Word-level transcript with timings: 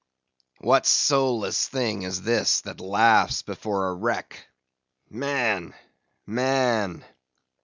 "What 0.61 0.87
soulless 0.87 1.67
thing 1.67 2.01
is 2.01 2.23
this 2.23 2.61
that 2.61 2.79
laughs 2.81 3.43
before 3.43 3.89
a 3.89 3.93
wreck? 3.93 4.47
Man, 5.11 5.75
man! 6.25 7.05